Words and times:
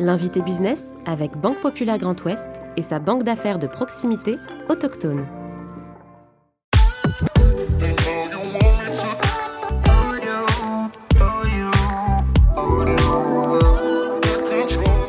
L'invité 0.00 0.42
business 0.42 0.94
avec 1.06 1.36
Banque 1.36 1.60
Populaire 1.60 1.98
Grand 1.98 2.20
Ouest 2.24 2.50
et 2.76 2.82
sa 2.82 2.98
banque 2.98 3.22
d'affaires 3.22 3.60
de 3.60 3.68
proximité 3.68 4.38
autochtone. 4.68 5.24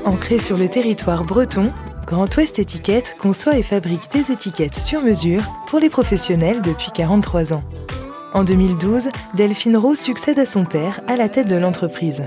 Ancré 0.06 0.38
sur 0.38 0.56
le 0.56 0.70
territoire 0.70 1.24
breton, 1.24 1.72
Grand 2.06 2.38
Ouest 2.38 2.60
Étiquette 2.60 3.16
conçoit 3.20 3.58
et 3.58 3.64
fabrique 3.64 4.12
des 4.12 4.32
étiquettes 4.32 4.76
sur 4.76 5.02
mesure 5.02 5.42
pour 5.66 5.80
les 5.80 5.90
professionnels 5.90 6.62
depuis 6.62 6.92
43 6.92 7.54
ans. 7.54 7.64
En 8.36 8.44
2012, 8.44 9.10
Delphine 9.34 9.78
Rowe 9.78 9.96
succède 9.96 10.38
à 10.38 10.46
son 10.46 10.64
père 10.64 11.02
à 11.08 11.16
la 11.16 11.28
tête 11.28 11.48
de 11.48 11.56
l'entreprise. 11.56 12.24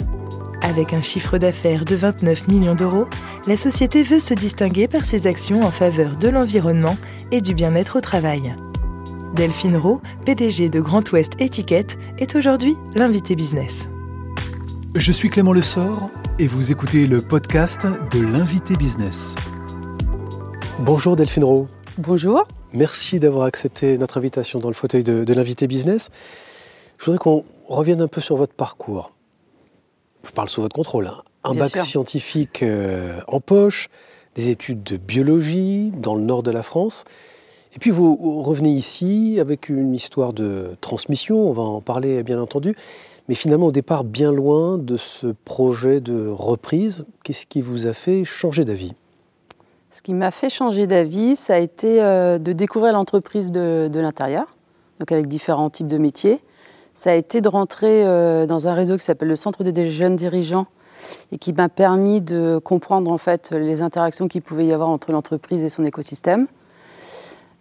Avec 0.62 0.92
un 0.92 1.02
chiffre 1.02 1.38
d'affaires 1.38 1.84
de 1.84 1.94
29 1.94 2.48
millions 2.48 2.74
d'euros, 2.74 3.06
la 3.46 3.56
société 3.56 4.02
veut 4.02 4.18
se 4.18 4.34
distinguer 4.34 4.88
par 4.88 5.04
ses 5.04 5.26
actions 5.26 5.62
en 5.62 5.70
faveur 5.70 6.16
de 6.16 6.28
l'environnement 6.28 6.96
et 7.30 7.40
du 7.40 7.54
bien-être 7.54 7.96
au 7.96 8.00
travail. 8.00 8.54
Delphine 9.34 9.76
Rowe, 9.76 10.00
PDG 10.24 10.68
de 10.68 10.80
Grand 10.80 11.10
Ouest 11.12 11.32
Étiquette, 11.38 11.96
est 12.18 12.34
aujourd'hui 12.34 12.76
l'invité 12.94 13.36
business. 13.36 13.88
Je 14.96 15.12
suis 15.12 15.28
Clément 15.28 15.52
Lessort 15.52 16.10
et 16.40 16.48
vous 16.48 16.72
écoutez 16.72 17.06
le 17.06 17.22
podcast 17.22 17.86
de 18.10 18.20
l'invité 18.20 18.74
business. 18.74 19.36
Bonjour 20.80 21.14
Delphine 21.14 21.44
Rowe. 21.44 21.68
Bonjour. 21.98 22.44
Merci 22.72 23.20
d'avoir 23.20 23.44
accepté 23.44 23.96
notre 23.96 24.18
invitation 24.18 24.58
dans 24.58 24.68
le 24.68 24.74
fauteuil 24.74 25.04
de, 25.04 25.24
de 25.24 25.34
l'invité 25.34 25.68
business. 25.68 26.10
Je 26.98 27.04
voudrais 27.04 27.18
qu'on 27.18 27.44
revienne 27.68 28.00
un 28.00 28.08
peu 28.08 28.20
sur 28.20 28.36
votre 28.36 28.54
parcours 28.54 29.12
je 30.28 30.32
parle 30.32 30.48
sous 30.48 30.60
votre 30.60 30.74
contrôle, 30.74 31.06
hein. 31.06 31.22
un 31.44 31.54
bac 31.54 31.74
scientifique 31.78 32.62
euh, 32.62 33.18
en 33.28 33.40
poche, 33.40 33.88
des 34.34 34.50
études 34.50 34.82
de 34.82 34.98
biologie 34.98 35.90
dans 35.96 36.14
le 36.14 36.20
nord 36.20 36.42
de 36.42 36.50
la 36.50 36.62
France. 36.62 37.04
Et 37.74 37.78
puis 37.78 37.90
vous 37.90 38.42
revenez 38.42 38.70
ici 38.70 39.38
avec 39.40 39.68
une 39.68 39.94
histoire 39.94 40.32
de 40.34 40.76
transmission, 40.80 41.48
on 41.48 41.52
va 41.52 41.62
en 41.62 41.80
parler 41.80 42.22
bien 42.22 42.40
entendu, 42.40 42.76
mais 43.28 43.34
finalement 43.34 43.66
au 43.66 43.72
départ 43.72 44.04
bien 44.04 44.32
loin 44.32 44.76
de 44.76 44.96
ce 44.96 45.28
projet 45.44 46.00
de 46.00 46.28
reprise. 46.28 47.06
Qu'est-ce 47.24 47.46
qui 47.46 47.62
vous 47.62 47.86
a 47.86 47.94
fait 47.94 48.24
changer 48.24 48.64
d'avis? 48.64 48.92
Ce 49.90 50.02
qui 50.02 50.12
m'a 50.12 50.30
fait 50.30 50.50
changer 50.50 50.86
d'avis, 50.86 51.36
ça 51.36 51.54
a 51.54 51.58
été 51.58 52.02
euh, 52.02 52.38
de 52.38 52.52
découvrir 52.52 52.92
l'entreprise 52.92 53.50
de, 53.50 53.88
de 53.90 54.00
l'intérieur, 54.00 54.46
donc 55.00 55.10
avec 55.10 55.26
différents 55.26 55.70
types 55.70 55.86
de 55.86 55.98
métiers 55.98 56.42
ça 56.98 57.12
a 57.12 57.14
été 57.14 57.40
de 57.40 57.48
rentrer 57.48 58.04
euh, 58.04 58.44
dans 58.46 58.66
un 58.66 58.74
réseau 58.74 58.96
qui 58.96 59.04
s'appelle 59.04 59.28
le 59.28 59.36
Centre 59.36 59.62
des 59.62 59.88
jeunes 59.88 60.16
dirigeants 60.16 60.66
et 61.30 61.38
qui 61.38 61.52
m'a 61.52 61.68
permis 61.68 62.20
de 62.20 62.58
comprendre 62.58 63.12
en 63.12 63.18
fait 63.18 63.52
les 63.52 63.82
interactions 63.82 64.26
qu'il 64.26 64.42
pouvait 64.42 64.66
y 64.66 64.72
avoir 64.72 64.88
entre 64.88 65.12
l'entreprise 65.12 65.62
et 65.62 65.68
son 65.68 65.84
écosystème. 65.84 66.48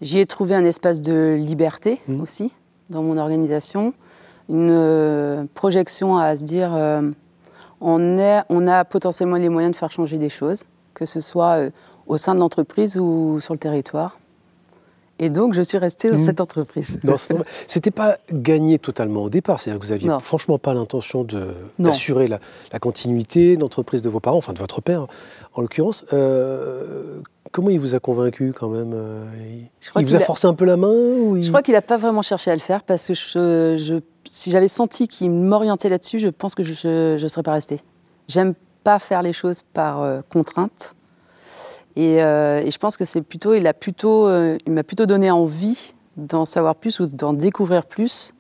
J'y 0.02 0.18
ai 0.18 0.26
trouvé 0.26 0.56
un 0.56 0.66
espace 0.66 1.04
de 1.04 1.38
liberté 1.40 2.02
mmh. 2.08 2.20
aussi 2.20 2.52
dans 2.90 3.04
mon 3.04 3.20
organisation, 3.20 3.94
une 4.50 4.72
euh, 4.72 5.44
projection 5.54 6.18
à 6.18 6.36
se 6.36 6.44
dire 6.44 6.72
euh, 6.74 7.12
on, 7.80 8.18
est, 8.18 8.42
on 8.50 8.68
a 8.68 8.86
potentiellement 8.86 9.36
les 9.36 9.50
moyens 9.50 9.74
de 9.74 9.78
faire 9.78 9.92
changer 9.92 10.18
des 10.18 10.30
choses, 10.30 10.64
que 10.96 11.06
ce 11.06 11.22
soit 11.22 11.60
au 12.08 12.18
sein 12.18 12.34
de 12.34 12.40
l'entreprise 12.40 12.98
ou 12.98 13.40
sur 13.40 13.54
le 13.54 13.60
territoire. 13.60 14.18
Et 15.20 15.30
donc, 15.30 15.54
je 15.54 15.62
suis 15.62 15.78
restée 15.78 16.10
dans 16.12 16.18
mmh. 16.18 16.20
cette 16.20 16.42
entreprise. 16.42 17.00
C'était 17.68 17.92
pas 17.92 18.18
gagné 18.32 18.78
totalement 18.78 19.24
au 19.24 19.30
départ. 19.30 19.60
C'est-à-dire 19.60 19.80
que 19.80 19.86
vous 19.86 19.92
aviez 19.92 20.10
franchement 20.22 20.60
pas 20.60 20.74
l'intention 20.74 21.26
d'assurer 21.80 22.28
la, 22.28 22.40
la, 22.72 22.80
continuité 22.80 23.58
d'entreprise 23.58 24.02
de 24.02 24.10
vos 24.10 24.20
parents, 24.20 24.38
enfin 24.38 24.54
de 24.54 24.60
votre 24.60 24.82
père 24.82 25.08
en 25.54 25.62
l'occurrence. 25.62 26.06
Euh, 26.14 27.22
comment 27.52 27.70
il 27.70 27.80
vous 27.80 27.96
a 27.96 28.00
convaincu 28.00 28.54
quand 28.54 28.70
même 28.70 28.92
euh, 28.94 29.26
Il, 29.98 30.06
vous 30.06 30.16
a, 30.16 30.20
forcé 30.20 30.48
un 30.48 30.54
peu 30.54 30.66
la 30.66 30.78
main 30.78 30.94
Je 31.42 31.48
crois 31.50 31.64
qu'il 31.64 31.74
n'a 31.74 31.82
pas 31.82 31.98
vraiment 31.98 32.22
cherché 32.22 32.52
à 32.52 32.54
le 32.54 32.62
faire 32.62 32.84
parce 32.84 33.08
que 33.08 33.14
je, 33.14 34.00
si 34.26 34.52
j'avais 34.52 34.68
senti 34.68 35.08
qu'il 35.08 35.32
m'orientait 35.32 35.90
là-dessus, 35.90 36.20
je 36.20 36.28
pense 36.28 36.56
que 36.56 36.64
je 36.64 37.18
ne 37.22 37.28
serais 37.28 37.44
pas 37.44 37.54
restée. 37.54 37.80
J'aime 38.28 38.54
pas 38.84 39.00
faire 39.00 39.22
les 39.22 39.34
choses 39.34 39.64
par 39.74 40.02
euh, 40.02 40.22
contrainte. 40.30 40.96
Euh, 41.98 42.62
et, 42.62 42.72
je 42.72 42.78
pense 42.78 42.98
que 42.98 43.06
c'est 43.06 43.22
plutôt, 43.22 43.54
il 43.54 43.66
a 43.68 43.74
plutôt, 43.74 44.28
euh, 44.28 44.58
il 44.66 44.74
m'a 44.74 44.84
plutôt 44.84 45.06
donné 45.06 45.32
envie 45.32 45.94
d'en 46.16 46.46
savoir 46.46 46.76
plus 46.76 47.00
ou 47.00 47.08
d'en 47.08 47.34
découvrir 47.34 47.86
plus. 47.86 48.34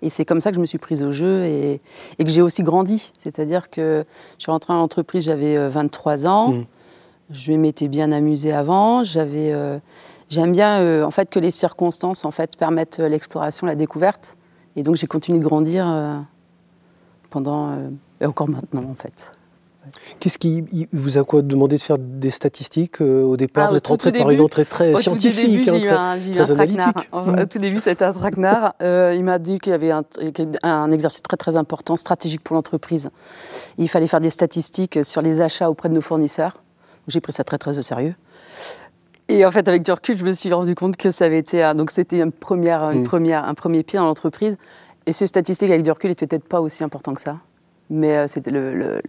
Et 0.00 0.10
c'est 0.10 0.24
comme 0.24 0.40
ça 0.40 0.50
que 0.50 0.56
je 0.56 0.60
me 0.60 0.66
suis 0.66 0.78
prise 0.78 1.02
au 1.02 1.10
jeu 1.10 1.44
et, 1.44 1.80
que 2.18 2.28
j'ai 2.28 2.42
aussi 2.42 2.62
grandi. 2.62 3.12
C'est-à-dire 3.18 3.68
que 3.68 4.04
je 4.38 4.42
suis 4.42 4.52
rentrée 4.52 4.72
dans 4.72 4.78
l'entreprise, 4.78 5.24
j'avais 5.24 5.68
23 5.68 6.26
euh, 6.26 6.28
ans. 6.28 6.52
Mmh. 6.52 6.66
Je 7.30 7.52
m'étais 7.52 7.88
bien 7.88 8.12
amusée 8.12 8.52
avant. 8.52 9.02
J'avais, 9.02 9.52
j'aime 10.30 10.52
bien 10.52 11.04
en 11.04 11.10
fait 11.10 11.28
que 11.28 11.38
les 11.38 11.50
circonstances 11.50 12.24
en 12.24 12.30
fait 12.30 12.56
permettent 12.56 13.00
l'exploration, 13.00 13.66
la 13.66 13.74
découverte. 13.74 14.38
Et 14.76 14.82
donc 14.82 14.96
j'ai 14.96 15.06
continué 15.06 15.38
de 15.38 15.44
grandir 15.44 15.86
pendant 17.28 17.76
et 18.22 18.24
encore 18.24 18.48
maintenant 18.48 18.84
en 18.88 18.94
fait. 18.94 19.32
Qu'est-ce 20.20 20.38
qui 20.38 20.88
vous 20.92 21.18
a 21.18 21.24
quoi 21.24 21.42
demandé 21.42 21.76
de 21.76 21.80
faire 21.80 21.98
des 21.98 22.30
statistiques 22.30 23.00
euh, 23.00 23.22
au 23.22 23.36
départ 23.36 23.66
ah, 23.66 23.70
Vous 23.70 23.76
êtes 23.76 23.86
rentré 23.86 24.12
par 24.12 24.30
une 24.30 24.40
entrée 24.40 24.64
très 24.64 24.94
scientifique, 24.96 25.64
j'ai 25.64 25.84
eu 25.84 25.88
un, 25.88 26.18
analytique. 26.50 27.08
Au 27.12 27.46
tout 27.46 27.58
début, 27.58 27.80
c'était 27.80 28.04
un 28.04 28.12
traquenard. 28.12 28.74
Euh, 28.82 29.14
il 29.16 29.24
m'a 29.24 29.38
dit 29.38 29.58
qu'il 29.58 29.70
y 29.70 29.74
avait 29.74 29.90
un, 29.90 30.04
un, 30.62 30.90
exercice 30.90 31.22
très 31.22 31.36
très 31.36 31.56
important, 31.56 31.96
stratégique 31.96 32.42
pour 32.42 32.54
l'entreprise. 32.54 33.10
Il 33.78 33.88
fallait 33.88 34.06
faire 34.06 34.20
des 34.20 34.30
statistiques 34.30 35.04
sur 35.04 35.22
les 35.22 35.40
achats 35.40 35.70
auprès 35.70 35.88
de 35.88 35.94
nos 35.94 36.00
fournisseurs. 36.00 36.62
J'ai 37.06 37.20
pris 37.20 37.32
ça 37.32 37.44
très 37.44 37.58
très 37.58 37.78
au 37.78 37.82
sérieux. 37.82 38.14
Et 39.28 39.44
en 39.44 39.50
fait, 39.50 39.68
avec 39.68 39.82
du 39.82 39.92
recul, 39.92 40.18
je 40.18 40.24
me 40.24 40.32
suis 40.32 40.52
rendu 40.52 40.74
compte 40.74 40.96
que 40.96 41.10
ça 41.10 41.26
avait 41.26 41.38
été 41.38 41.72
donc 41.76 41.90
c'était 41.90 42.20
une 42.20 42.32
première, 42.32 42.90
une 42.90 43.02
mm. 43.02 43.04
première, 43.04 43.44
un 43.44 43.54
premier 43.54 43.82
pied 43.82 43.98
dans 43.98 44.06
l'entreprise. 44.06 44.56
Et 45.06 45.12
ces 45.12 45.26
statistiques 45.26 45.70
avec 45.70 45.82
du 45.82 45.90
recul 45.90 46.10
n'étaient 46.10 46.26
peut-être 46.26 46.48
pas 46.48 46.60
aussi 46.60 46.84
importants 46.84 47.14
que 47.14 47.20
ça, 47.20 47.38
mais 47.88 48.16
euh, 48.16 48.26
c'était 48.26 48.50
le 48.50 49.00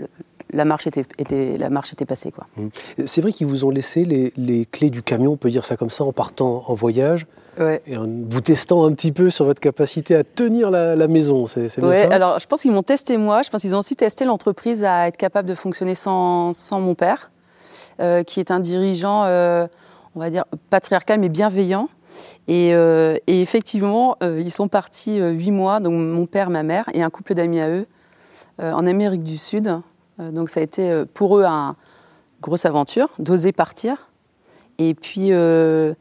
la 0.52 0.66
marche 0.66 0.88
était, 0.88 1.04
était, 1.18 1.58
la 1.58 1.70
marche 1.70 1.94
était 1.94 2.06
passée. 2.06 2.32
Quoi. 2.32 2.48
Mmh. 2.58 2.68
C'est 3.06 3.22
vrai 3.22 3.32
qu'ils 3.32 3.48
vous 3.48 3.66
ont 3.66 3.70
laissé 3.70 4.06
les, 4.06 4.34
les, 4.38 4.66
clés 4.66 4.90
du 4.90 5.04
camion, 5.04 5.34
on 5.34 5.38
peut 5.38 5.52
dire 5.52 5.66
ça 5.66 5.78
comme 5.78 5.90
ça, 5.90 6.04
en 6.04 6.14
partant 6.14 6.64
en 6.68 6.74
voyage. 6.74 7.26
Et 7.86 7.98
en 7.98 8.08
vous 8.08 8.40
testant 8.42 8.86
un 8.86 8.94
petit 8.94 9.12
peu 9.12 9.30
sur 9.30 9.44
votre 9.44 9.60
capacité 9.60 10.16
à 10.16 10.24
tenir 10.24 10.72
la, 10.72 10.96
la 10.96 11.08
maison, 11.10 11.46
c'est 11.46 11.78
bien 11.80 11.94
ça? 11.94 12.08
Alors, 12.10 12.40
je 12.40 12.48
pense 12.48 12.62
qu'ils 12.62 12.72
m'ont 12.72 12.84
testé 12.84 13.18
moi. 13.18 13.42
Je 13.42 13.50
pense 13.50 13.62
qu'ils 13.62 13.76
ont 13.76 13.80
aussi 13.80 13.98
testé 13.98 14.24
l'entreprise 14.24 14.86
à 14.86 15.08
être 15.08 15.18
capable 15.18 15.50
de 15.50 15.56
fonctionner 15.56 15.94
sans, 15.96 16.54
sans 16.54 16.80
mon 16.80 16.96
père, 16.96 17.32
euh, 18.00 18.24
qui 18.24 18.40
est 18.40 18.52
un 18.52 18.62
dirigeant, 18.62 19.26
euh, 19.26 19.68
on 20.16 20.22
va 20.22 20.30
dire, 20.30 20.46
patriarcal 20.70 21.20
mais 21.20 21.28
bienveillant. 21.28 21.90
Et, 22.48 22.74
euh, 22.74 23.18
et 23.28 23.42
effectivement, 23.42 24.16
ils 24.22 24.52
sont 24.52 24.70
partis 24.70 25.20
huit 25.20 25.52
mois, 25.52 25.80
donc 25.82 25.94
mon 25.94 26.26
père, 26.26 26.50
ma 26.50 26.64
mère 26.64 26.86
et 26.94 27.04
un 27.04 27.10
couple 27.10 27.34
d'amis 27.34 27.60
à 27.60 27.70
eux, 27.70 27.88
en 28.62 28.88
Amérique 28.88 29.24
du 29.24 29.38
Sud, 29.38 29.80
donc 30.20 30.50
ça 30.50 30.60
a 30.60 30.64
été 30.64 30.90
euh, 30.90 31.06
pour 31.12 31.38
eux 31.38 31.46
une 31.46 31.74
grosse 32.42 32.66
aventure 32.66 33.10
d'oser 33.20 33.52
partir. 33.52 34.10
Et 34.78 34.94
puis, 34.94 35.32
euh, 35.32 35.94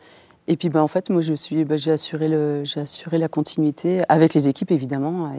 et 0.47 0.57
puis 0.57 0.69
ben, 0.69 0.81
en 0.81 0.89
fait, 0.89 1.11
moi, 1.11 1.23
je 1.23 1.35
suis, 1.35 1.65
ben, 1.65 1.79
j'ai, 1.79 1.93
assuré 1.93 2.29
le, 2.29 2.65
j'ai 2.65 2.81
assuré 2.81 3.19
la 3.19 3.29
continuité 3.29 4.01
avec 4.09 4.35
les 4.35 4.49
équipes, 4.49 4.71
évidemment. 4.71 5.33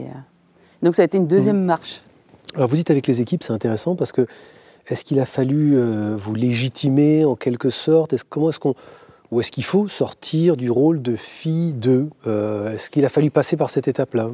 donc 0.81 0.95
ça 0.95 1.01
a 1.01 1.05
été 1.05 1.17
une 1.17 1.27
deuxième 1.27 1.61
mmh. 1.61 1.65
marche. 1.65 2.01
Alors 2.55 2.67
vous 2.67 2.75
dites 2.75 2.89
avec 2.89 3.05
les 3.05 3.21
équipes, 3.21 3.43
c'est 3.43 3.53
intéressant 3.53 3.95
parce 3.95 4.11
que 4.11 4.25
est-ce 4.87 5.03
qu'il 5.03 5.19
a 5.19 5.25
fallu 5.25 5.79
vous 6.17 6.33
légitimer 6.33 7.23
en 7.23 7.35
quelque 7.35 7.69
sorte? 7.69 8.13
Est-ce, 8.13 8.23
Comment 8.27 8.49
est-ce 8.49 8.59
qu'on 8.59 8.73
ou 9.29 9.39
est-ce 9.39 9.51
qu'il 9.51 9.63
faut 9.63 9.87
sortir 9.87 10.57
du 10.57 10.71
rôle 10.71 11.03
de 11.03 11.15
fille 11.15 11.75
de 11.75 12.09
Est-ce 12.25 12.89
qu'il 12.89 13.05
a 13.05 13.09
fallu 13.09 13.29
passer 13.29 13.55
par 13.55 13.69
cette 13.69 13.87
étape-là? 13.87 14.31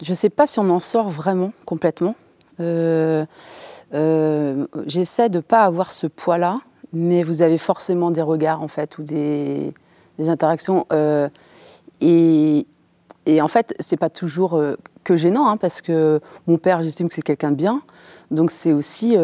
Je 0.00 0.10
ne 0.10 0.14
sais 0.14 0.30
pas 0.30 0.46
si 0.46 0.60
on 0.60 0.70
en 0.70 0.78
sort 0.78 1.08
vraiment 1.08 1.52
complètement. 1.64 2.14
Euh, 2.60 3.26
euh, 3.94 4.66
j'essaie 4.86 5.28
de 5.28 5.38
ne 5.38 5.42
pas 5.42 5.64
avoir 5.64 5.92
ce 5.92 6.06
poids-là, 6.06 6.60
mais 6.92 7.22
vous 7.22 7.42
avez 7.42 7.58
forcément 7.58 8.10
des 8.10 8.22
regards 8.22 8.62
en 8.62 8.68
fait 8.68 8.98
ou 8.98 9.02
des, 9.02 9.74
interactions. 10.18 10.86
Euh, 10.92 11.28
et, 12.00 12.66
en 13.40 13.48
fait, 13.48 13.74
c'est 13.80 13.96
pas 13.96 14.10
toujours 14.10 14.60
que 15.04 15.16
gênant, 15.16 15.48
hein, 15.48 15.56
parce 15.56 15.82
que 15.82 16.20
mon 16.46 16.58
père, 16.58 16.82
j'estime 16.82 17.08
que 17.08 17.14
c'est 17.14 17.22
quelqu'un 17.22 17.50
de 17.50 17.56
bien, 17.56 17.82
donc 18.30 18.50
c'est 18.50 18.72
aussi 18.72 19.16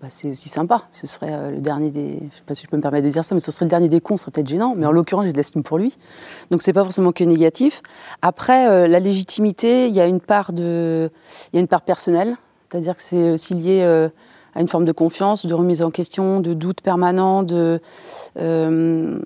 bah, 0.00 0.08
c'est 0.10 0.30
aussi 0.30 0.48
sympa. 0.48 0.82
Ce 0.90 1.06
serait 1.06 1.50
le 1.50 1.60
dernier 1.60 1.90
des. 1.90 2.20
Je 2.30 2.36
sais 2.36 2.42
pas 2.46 2.54
si 2.54 2.64
je 2.64 2.68
peux 2.68 2.76
me 2.76 2.82
permettre 2.82 3.06
de 3.06 3.10
dire 3.10 3.24
ça, 3.24 3.34
mais 3.34 3.40
ce 3.40 3.50
serait 3.50 3.64
le 3.64 3.70
dernier 3.70 3.88
des 3.88 4.00
cons, 4.00 4.16
ce 4.16 4.22
serait 4.22 4.32
peut-être 4.32 4.48
gênant. 4.48 4.74
Mais 4.76 4.86
en 4.86 4.92
l'occurrence, 4.92 5.26
j'ai 5.26 5.32
de 5.32 5.36
l'estime 5.36 5.62
pour 5.62 5.78
lui. 5.78 5.96
Donc 6.50 6.62
c'est 6.62 6.72
pas 6.72 6.84
forcément 6.84 7.12
que 7.12 7.24
négatif. 7.24 7.82
Après, 8.22 8.88
la 8.88 9.00
légitimité, 9.00 9.88
il 9.88 9.94
y 9.94 10.00
a 10.00 10.06
une 10.06 10.20
part 10.20 10.52
de, 10.52 11.10
il 11.52 11.56
y 11.56 11.58
a 11.58 11.60
une 11.60 11.68
part 11.68 11.82
personnelle. 11.82 12.36
C'est-à-dire 12.70 12.96
que 12.96 13.02
c'est 13.02 13.30
aussi 13.30 13.54
lié 13.54 13.80
euh, 13.82 14.08
à 14.54 14.60
une 14.60 14.68
forme 14.68 14.84
de 14.84 14.92
confiance, 14.92 15.46
de 15.46 15.54
remise 15.54 15.82
en 15.82 15.90
question, 15.90 16.40
de 16.40 16.52
doute 16.52 16.82
permanent, 16.82 17.42
de, 17.42 17.80
euh, 18.36 19.18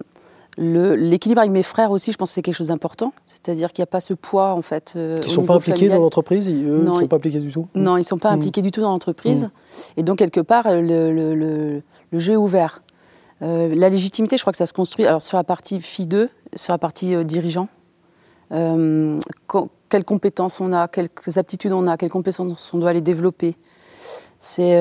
L'équilibre 0.58 1.40
avec 1.40 1.50
mes 1.50 1.62
frères 1.62 1.90
aussi, 1.90 2.12
je 2.12 2.18
pense 2.18 2.30
que 2.30 2.34
c'est 2.34 2.42
quelque 2.42 2.54
chose 2.54 2.68
d'important. 2.68 3.14
C'est-à-dire 3.24 3.72
qu'il 3.72 3.80
n'y 3.80 3.84
a 3.84 3.86
pas 3.86 4.00
ce 4.00 4.12
poids, 4.12 4.52
en 4.52 4.60
fait. 4.60 4.92
Euh, 4.96 5.16
ils 5.22 5.28
ne 5.28 5.32
sont 5.32 5.46
pas 5.46 5.54
impliqués 5.54 5.88
dans 5.88 5.98
l'entreprise 5.98 6.46
Ils 6.46 6.66
ne 6.66 6.84
sont 6.84 7.06
pas 7.06 7.16
impliqués 7.16 7.40
du 7.40 7.50
tout? 7.50 7.66
Non, 7.74 7.96
ils 7.96 8.00
ne 8.00 8.06
sont 8.06 8.18
pas 8.18 8.30
mmh. 8.30 8.38
impliqués 8.38 8.62
du 8.62 8.70
tout 8.70 8.82
dans 8.82 8.90
l'entreprise. 8.90 9.44
Mmh. 9.44 9.50
Et 9.96 10.02
donc, 10.02 10.18
quelque 10.18 10.40
part, 10.40 10.64
le, 10.68 11.82
jeu 12.12 12.32
est 12.34 12.36
ouvert. 12.36 12.82
Euh, 13.40 13.74
la 13.74 13.88
légitimité, 13.88 14.36
je 14.36 14.42
crois 14.42 14.52
que 14.52 14.58
ça 14.58 14.66
se 14.66 14.74
construit 14.74 15.06
alors, 15.06 15.22
sur 15.22 15.38
la 15.38 15.44
partie 15.44 15.80
fille 15.80 16.06
2, 16.06 16.28
sur 16.54 16.72
la 16.72 16.78
partie 16.78 17.14
euh, 17.14 17.24
dirigeant. 17.24 17.68
quelles 18.50 20.04
compétences 20.04 20.60
on 20.60 20.72
a, 20.74 20.86
quelles 20.86 21.08
aptitudes 21.36 21.72
on 21.72 21.86
a, 21.86 21.96
quelles 21.96 22.10
compétences 22.10 22.74
on 22.74 22.78
doit 22.78 22.92
les 22.92 23.00
développer. 23.00 23.56
C'est. 24.38 24.78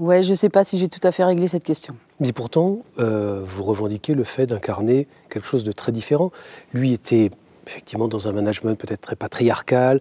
Ouais, 0.00 0.22
je 0.22 0.30
ne 0.30 0.34
sais 0.34 0.48
pas 0.48 0.64
si 0.64 0.78
j'ai 0.78 0.88
tout 0.88 1.06
à 1.06 1.12
fait 1.12 1.24
réglé 1.24 1.46
cette 1.46 1.62
question. 1.62 1.94
Mais 2.20 2.32
pourtant, 2.32 2.78
euh, 2.98 3.42
vous 3.44 3.62
revendiquez 3.62 4.14
le 4.14 4.24
fait 4.24 4.46
d'incarner 4.46 5.06
quelque 5.28 5.46
chose 5.46 5.62
de 5.62 5.72
très 5.72 5.92
différent. 5.92 6.32
Lui 6.72 6.94
était 6.94 7.30
effectivement 7.66 8.08
dans 8.08 8.26
un 8.26 8.32
management 8.32 8.76
peut-être 8.76 9.02
très 9.02 9.14
patriarcal, 9.14 10.00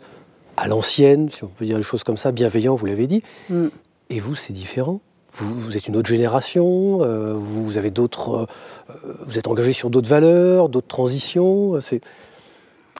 à 0.56 0.70
l'ancienne, 0.70 1.30
si 1.30 1.44
on 1.44 1.48
peut 1.48 1.66
dire 1.66 1.76
les 1.76 1.84
choses 1.84 2.06
comme 2.06 2.16
ça, 2.16 2.32
bienveillant, 2.32 2.76
vous 2.76 2.86
l'avez 2.86 3.08
dit. 3.08 3.24
Mm. 3.50 3.68
Et 4.10 4.22
vous, 4.22 4.36
c'est 4.36 4.54
différent. 4.54 5.02
Vous, 5.34 5.76
êtes 5.76 5.88
une 5.88 5.98
autre 5.98 6.10
génération, 6.10 7.02
euh, 7.02 7.34
vous, 7.34 7.78
avez 7.78 7.92
d'autres, 7.92 8.48
euh, 8.90 9.14
vous 9.26 9.38
êtes 9.38 9.48
engagé 9.48 9.74
sur 9.74 9.90
d'autres 9.90 10.10
valeurs, 10.10 10.70
d'autres 10.70 10.88
transitions. 10.88 11.80
C'est... 11.82 12.02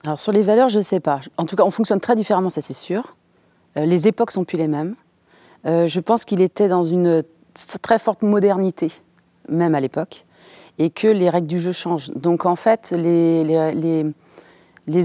Alors 0.04 0.20
sur 0.20 0.34
les 0.34 0.44
valeurs, 0.44 0.68
je 0.68 0.80
ne 0.80 0.84
sais 0.84 1.00
pas. 1.00 1.22
En 1.38 1.46
tout 1.46 1.56
cas, 1.56 1.64
on 1.64 1.72
fonctionne 1.72 2.02
très 2.02 2.16
différemment, 2.16 2.50
ça 2.50 2.62
c'est 2.62 2.74
sûr. 2.74 3.16
les 3.76 4.08
époques 4.08 4.32
sont 4.32 4.44
plus 4.44 4.58
les 4.58 4.68
mêmes. 4.68 4.96
Euh, 5.66 5.88
je 5.88 6.00
pense 6.00 6.26
qu'il 6.26 6.42
était 6.42 6.68
dans 6.68 6.84
une 6.84 7.24
très 7.82 8.00
forte 8.00 8.22
modernité, 8.22 8.92
même 9.50 9.76
à 9.76 9.80
l'époque, 9.80 10.26
et 10.78 10.90
que 10.90 11.08
les 11.08 11.30
règles 11.30 11.48
du 11.48 11.60
jeu 11.60 11.72
changent. 11.72 12.12
Donc 12.12 12.46
en 12.46 12.56
fait, 12.56 12.94
les, 12.96 13.44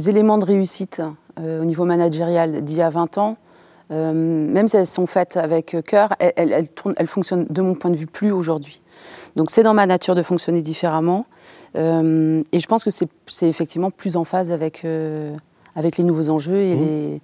éléments 0.09 0.39
de 0.39 0.45
réussite 0.45 1.03
euh, 1.41 1.61
au 1.61 1.65
niveau 1.65 1.85
managérial 1.85 2.63
d'il 2.63 2.77
y 2.77 2.83
a 2.83 2.91
20 2.91 3.19
ans, 3.19 3.37
euh, 3.91 4.13
même 4.15 4.69
si 4.69 4.77
elles 4.77 4.87
sont 4.87 5.07
faites 5.07 5.37
avec 5.37 5.77
cœur, 5.85 6.15
elles, 6.19 6.67
fonctionnent 7.07 7.47
de 7.51 7.63
mon 7.63 7.75
point 7.75 7.91
de 7.91 7.97
vue 7.97 8.07
plus 8.07 8.31
aujourd'hui. 8.31 8.81
Donc 9.37 9.51
c'est 9.51 9.63
dans 9.63 9.75
ma 9.75 9.87
nature 9.87 10.15
de 10.15 10.23
fonctionner 10.23 10.63
différemment, 10.63 11.27
et 11.75 11.81
je 12.61 12.67
pense 12.67 12.85
que 12.85 12.91
c'est 12.91 13.49
effectivement 13.49 13.91
plus 13.91 14.17
en 14.17 14.23
phase 14.23 14.53
avec, 14.53 14.87
avec 15.75 15.97
les 15.97 16.05
nouveaux 16.05 16.29
enjeux 16.29 16.63
et 16.63 16.77
mmh. 16.77 16.81
les 16.81 17.21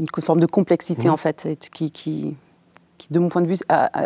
une 0.00 0.22
forme 0.22 0.40
de 0.40 0.46
complexité 0.46 1.08
mmh. 1.08 1.12
en 1.12 1.16
fait 1.16 1.48
qui, 1.70 1.90
qui, 1.90 2.36
de 3.10 3.18
mon 3.18 3.28
point 3.28 3.42
de 3.42 3.46
vue 3.46 3.58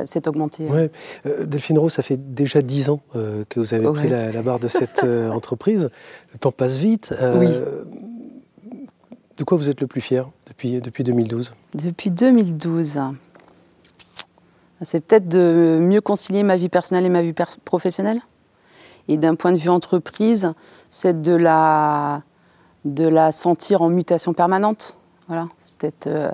s'est 0.07 0.29
augmentée. 0.29 0.69
Ouais. 0.69 0.91
Euh, 1.27 1.47
Delphine 1.47 1.79
Rose, 1.79 1.93
ça 1.93 2.03
fait 2.03 2.35
déjà 2.35 2.63
dix 2.63 2.91
ans 2.91 3.01
euh, 3.17 3.45
que 3.49 3.61
vous 3.61 3.75
avez 3.75 3.91
pris 3.93 4.09
la, 4.09 4.43
barre 4.43 4.61
de 4.61 4.69
cette 4.69 5.05
euh, 5.05 5.31
entreprise. 5.33 5.91
Le 6.33 6.39
temps 6.39 6.53
passe 6.53 6.77
vite. 6.77 7.15
oui. 7.39 7.49
De 9.37 9.43
quoi 9.43 9.59
vous 9.59 9.69
êtes 9.69 9.81
le 9.81 9.89
plus 9.89 10.01
fier 10.01 10.31
depuis, 10.47 10.81
depuis 10.81 11.03
2012 11.03 11.55
Depuis 11.75 12.13
2012, 12.13 13.01
c'est 14.83 15.01
peut-être 15.01 15.27
de 15.27 15.79
mieux 15.81 16.01
concilier 16.01 16.45
ma 16.45 16.57
vie 16.57 16.69
personnelle 16.69 17.05
et 17.05 17.09
ma 17.09 17.21
vie 17.21 17.35
professionnelle. 17.65 18.21
Et 19.09 19.17
d'un 19.17 19.35
point 19.35 19.51
de 19.51 19.57
vue 19.57 19.71
entreprise, 19.71 20.53
c'est 20.89 21.21
de 21.21 21.35
la, 21.35 22.23
de 22.85 23.09
la 23.09 23.33
sentir 23.33 23.83
en 23.83 23.89
mutation 23.89 24.35
permanente. 24.35 24.97
Voilà, 25.29 25.49
c'est 25.59 26.07
euh, 26.07 26.31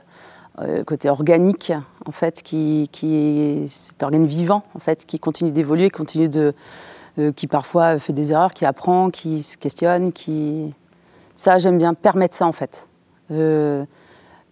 euh, 0.61 0.83
côté 0.85 1.09
organique, 1.09 1.73
en 2.07 2.13
fait, 2.13 2.43
qui, 2.43 2.89
qui 2.91 3.17
est 3.17 3.67
cet 3.69 4.03
organe 4.03 4.27
vivant, 4.27 4.65
en 4.75 4.81
fait, 4.81 5.07
qui 5.07 5.21
continue 5.21 5.53
d'évoluer, 5.53 5.91
continue 5.91 6.29
de, 6.29 6.53
euh, 7.19 7.33
qui 7.33 7.47
parfois 7.47 7.99
fait 7.99 8.13
des 8.13 8.33
erreurs, 8.33 8.53
qui 8.53 8.65
apprend, 8.65 9.11
qui 9.11 9.43
se 9.45 9.57
questionne, 9.57 10.13
qui, 10.13 10.75
ça, 11.35 11.59
j'aime 11.59 11.79
bien 11.79 11.95
permettre 11.95 12.35
ça, 12.35 12.47
en 12.47 12.53
fait. 12.53 12.89
je 13.31 13.87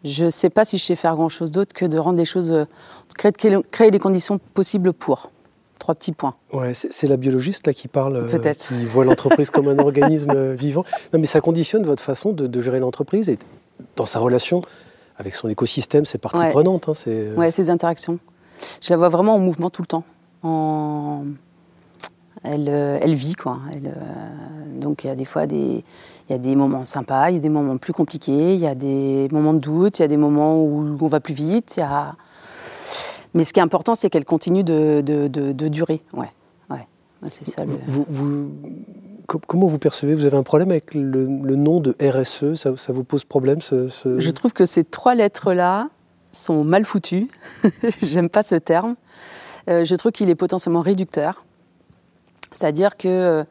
ne 0.05 0.31
sais 0.31 0.51
pas 0.51 0.65
si 0.65 0.79
je 0.79 0.85
sais 0.85 0.97
faire 0.97 1.17
grand 1.17 1.29
chose 1.29 1.51
d'autre 1.51 1.75
que 1.75 1.85
de 1.85 1.99
rendre 1.99 2.19
les 2.19 2.25
choses, 2.25 2.67
créer, 3.17 3.33
créer 3.73 3.91
les 3.91 3.99
conditions 3.99 4.39
possibles 4.55 4.93
pour 4.93 5.31
trois 5.81 5.97
petits 5.97 6.13
points. 6.13 6.35
Ouais, 6.53 6.75
c'est 6.75 7.09
la 7.09 7.17
biologiste 7.17 7.67
là 7.67 7.73
qui 7.73 7.89
parle, 7.89 8.29
qui 8.57 8.85
voit 8.85 9.05
l'entreprise 9.05 9.51
comme 9.51 9.69
un 9.69 9.79
organisme 9.79 10.53
vivant. 10.53 10.85
Non, 11.13 11.19
mais 11.19 11.27
ça 11.27 11.41
conditionne 11.41 11.85
votre 11.85 12.03
façon 12.03 12.33
de, 12.33 12.47
de 12.47 12.61
gérer 12.61 12.79
l'entreprise 12.79 13.29
et 13.29 13.39
dans 13.97 14.07
sa 14.07 14.19
relation 14.19 14.63
avec 15.17 15.35
son 15.35 15.49
écosystème, 15.49 16.05
ses 16.05 16.19
parties 16.19 16.51
prenantes. 16.51 16.89
Hein, 16.89 16.93
euh, 17.09 17.35
ouais, 17.35 17.51
ses 17.51 17.71
interactions. 17.71 18.19
Je 18.81 18.91
la 18.91 18.97
vois 18.97 19.09
vraiment 19.09 19.35
en 19.35 19.39
mouvement 19.39 19.71
tout 19.71 19.83
le 19.83 19.87
temps. 19.87 20.05
En... 20.43 21.25
Elle, 22.45 22.69
euh, 22.69 22.99
elle 23.03 23.15
vit, 23.15 23.35
quoi. 23.35 23.59
Elle, 23.73 23.87
euh, 23.87 24.81
donc 24.81 25.03
il 25.03 25.09
y 25.09 25.11
a 25.11 25.17
des 25.17 25.25
fois 25.25 25.47
des, 25.47 25.85
il 26.29 26.33
y 26.33 26.35
a 26.35 26.39
des 26.39 26.55
moments 26.55 26.85
sympas, 26.85 27.31
il 27.31 27.35
y 27.35 27.37
a 27.37 27.41
des 27.41 27.49
moments 27.49 27.77
plus 27.79 27.93
compliqués, 27.93 28.55
il 28.55 28.61
y 28.61 28.67
a 28.67 28.77
des 28.77 29.29
moments 29.33 29.55
de 29.55 29.59
doute, 29.59 29.99
il 29.99 30.03
y 30.03 30.05
a 30.05 30.09
des 30.09 30.17
moments 30.17 30.63
où 30.63 30.97
on 31.01 31.09
va 31.09 31.19
plus 31.19 31.35
vite. 31.35 31.75
Il 31.77 31.81
y 31.81 31.83
a... 31.83 32.15
Mais 33.35 33.45
ce 33.45 33.53
qui 33.53 33.59
est 33.59 33.63
important, 33.63 33.97
c'est 33.97 34.09
qu'elle 34.09 34.25
continue 34.25 34.63
de, 34.63 35.03
de, 35.05 35.27
de, 35.29 35.69
durer. 35.69 36.01
Ouais, 36.15 36.31
ouais. 36.71 36.87
C'est 37.29 37.45
ça. 37.45 37.65
Le... 37.65 37.73
vous, 37.87 38.51
comment 39.29 39.67
vous 39.67 39.79
percevez 39.79 40.15
Vous 40.15 40.27
avez 40.27 40.37
un 40.37 40.43
problème 40.43 40.71
avec 40.71 40.95
le, 40.95 41.27
nom 41.27 41.81
de 41.81 41.95
RSE 42.01 42.55
ça, 42.55 42.73
vous 42.89 43.05
pose 43.05 43.25
problème 43.25 43.61
Je 43.61 44.31
trouve 44.31 44.53
que 44.53 44.65
ces 44.65 44.85
trois 44.85 45.15
lettres-là 45.15 45.89
sont 46.33 46.65
mal 46.65 46.85
foutues. 46.85 47.29
J'aime 48.03 48.29
pas 48.29 48.43
ce 48.43 48.55
terme. 48.55 48.97
Euh, 49.69 49.85
je 49.85 49.95
trouve 49.95 50.13
qu'il 50.13 50.31
est 50.31 50.35
potentiellement 50.35 50.81
réducteur. 50.81 51.45
C'est-à-dire 52.53 52.97
que 52.97 53.09
euh, 53.09 53.45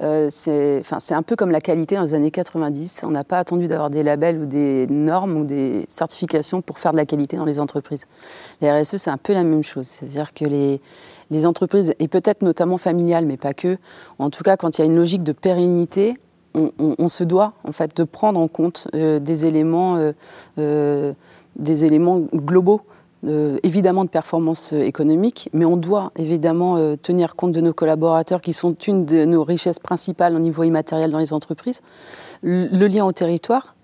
euh, 0.00 0.28
c'est 0.30 1.14
un 1.14 1.22
peu 1.22 1.36
comme 1.36 1.50
la 1.50 1.60
qualité 1.60 1.96
dans 1.96 2.02
les 2.02 2.14
années 2.14 2.30
90. 2.30 3.02
On 3.04 3.10
n'a 3.10 3.24
pas 3.24 3.38
attendu 3.38 3.66
d'avoir 3.66 3.90
des 3.90 4.02
labels 4.02 4.38
ou 4.38 4.46
des 4.46 4.86
normes 4.88 5.36
ou 5.36 5.44
des 5.44 5.84
certifications 5.88 6.62
pour 6.62 6.78
faire 6.78 6.92
de 6.92 6.96
la 6.96 7.06
qualité 7.06 7.36
dans 7.36 7.44
les 7.44 7.58
entreprises. 7.58 8.06
La 8.60 8.80
RSE, 8.80 8.96
c'est 8.96 9.10
un 9.10 9.18
peu 9.18 9.32
la 9.32 9.42
même 9.42 9.64
chose. 9.64 9.86
C'est-à-dire 9.86 10.32
que 10.32 10.44
les, 10.44 10.80
les 11.30 11.46
entreprises, 11.46 11.94
et 11.98 12.08
peut-être 12.08 12.42
notamment 12.42 12.78
familiales, 12.78 13.26
mais 13.26 13.36
pas 13.36 13.54
que, 13.54 13.78
en 14.18 14.30
tout 14.30 14.42
cas 14.42 14.56
quand 14.56 14.78
il 14.78 14.82
y 14.82 14.84
a 14.84 14.86
une 14.86 14.96
logique 14.96 15.22
de 15.22 15.32
pérennité, 15.32 16.14
on, 16.54 17.10
se 17.10 17.22
doit 17.22 17.52
en 17.64 17.72
fait 17.72 17.94
de 17.98 18.04
prendre 18.04 18.40
en 18.40 18.48
compte 18.48 18.88
euh, 18.94 19.18
des 19.18 19.44
éléments, 19.44 20.00
des 20.56 21.84
éléments 21.84 22.20
globaux. 22.32 22.80
Euh, 23.26 23.58
évidemment 23.64 24.04
de 24.04 24.08
performance 24.08 24.72
euh, 24.72 24.82
économique, 24.82 25.48
mais 25.52 25.64
on 25.64 25.76
doit 25.76 26.12
évidemment 26.16 26.76
euh, 26.76 26.94
tenir 26.94 27.34
compte 27.34 27.50
de 27.50 27.60
nos 27.60 27.72
collaborateurs 27.72 28.40
qui 28.40 28.52
sont 28.52 28.74
une 28.74 29.04
de 29.04 29.24
nos 29.24 29.42
richesses 29.42 29.80
principales 29.80 30.36
au 30.36 30.38
niveau 30.38 30.62
immatériel 30.62 31.10
dans 31.10 31.18
les 31.18 31.32
entreprises, 31.32 31.80
le, 32.42 32.86
lien 32.86 33.04
au 33.04 33.10
territoire, 33.10 33.74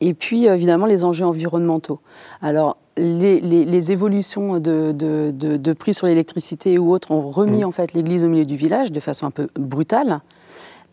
et 0.00 0.14
puis 0.14 0.46
évidemment 0.46 0.86
les 0.86 1.04
enjeux 1.04 1.26
environnementaux. 1.26 2.00
Alors 2.40 2.78
les, 2.96 3.92
évolutions 3.92 4.60
de, 4.60 5.72
prix 5.74 5.92
sur 5.92 6.06
l'électricité 6.06 6.78
ou 6.78 6.90
autres 6.90 7.10
ont 7.10 7.28
remis 7.28 7.64
mmh. 7.64 7.68
en 7.68 7.72
fait 7.72 7.92
l'église 7.92 8.24
au 8.24 8.28
milieu 8.28 8.46
du 8.46 8.56
village 8.56 8.92
de 8.92 9.00
façon 9.00 9.26
un 9.26 9.30
peu 9.30 9.48
brutale. 9.56 10.20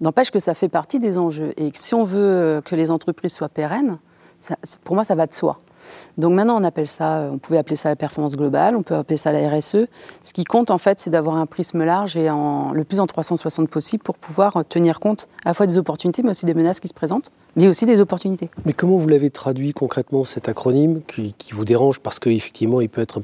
N'empêche 0.01 0.31
que 0.31 0.39
ça 0.39 0.53
fait 0.53 0.67
partie 0.67 0.99
des 0.99 1.17
enjeux 1.17 1.53
et 1.55 1.71
que 1.71 1.77
si 1.77 1.93
on 1.93 2.03
veut 2.03 2.61
que 2.65 2.75
les 2.75 2.91
entreprises 2.91 3.33
soient 3.33 3.49
pérennes, 3.49 3.97
pour 4.83 4.95
moi 4.95 5.05
ça 5.05 5.15
va 5.15 5.25
de 5.25 5.33
soi. 5.33 5.57
Donc 6.17 6.33
maintenant, 6.33 6.59
on 6.59 6.63
appelle 6.63 6.87
ça, 6.87 7.29
on 7.31 7.37
pouvait 7.37 7.57
appeler 7.57 7.75
ça 7.75 7.89
la 7.89 7.95
performance 7.95 8.35
globale, 8.35 8.75
on 8.75 8.83
peut 8.83 8.95
appeler 8.95 9.17
ça 9.17 9.31
la 9.31 9.49
RSE. 9.49 9.87
Ce 10.21 10.33
qui 10.33 10.43
compte, 10.43 10.71
en 10.71 10.77
fait, 10.77 10.99
c'est 10.99 11.09
d'avoir 11.09 11.35
un 11.37 11.45
prisme 11.45 11.83
large 11.83 12.17
et 12.17 12.27
le 12.27 12.83
plus 12.83 12.99
en 12.99 13.07
360 13.07 13.69
possible 13.69 14.03
pour 14.03 14.17
pouvoir 14.17 14.63
tenir 14.67 14.99
compte 14.99 15.27
à 15.45 15.49
la 15.49 15.53
fois 15.53 15.65
des 15.65 15.77
opportunités, 15.77 16.23
mais 16.23 16.31
aussi 16.31 16.45
des 16.45 16.53
menaces 16.53 16.79
qui 16.79 16.87
se 16.87 16.93
présentent, 16.93 17.31
mais 17.55 17.67
aussi 17.67 17.85
des 17.85 17.99
opportunités. 17.99 18.49
Mais 18.65 18.73
comment 18.73 18.97
vous 18.97 19.07
l'avez 19.07 19.29
traduit 19.29 19.73
concrètement, 19.73 20.23
cet 20.23 20.49
acronyme 20.49 21.01
qui, 21.07 21.33
vous 21.51 21.65
dérange? 21.65 21.99
Parce 21.99 22.19
qu'effectivement, 22.19 22.81
il 22.81 22.89
peut 22.89 23.01
être 23.01 23.21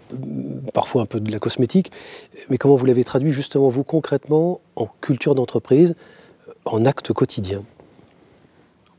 parfois 0.74 1.01
un 1.01 1.06
peu 1.06 1.20
de 1.20 1.32
la 1.32 1.39
cosmétique, 1.39 1.92
mais 2.50 2.58
comment 2.58 2.75
vous 2.75 2.86
l'avez 2.86 3.04
traduit 3.04 3.32
justement, 3.32 3.70
vous, 3.70 3.84
concrètement, 3.84 4.62
en 4.75 4.88
culture 5.01 5.36
d'entreprise, 5.36 5.96
en 6.66 6.86
acte 6.86 7.13
quotidien 7.13 7.63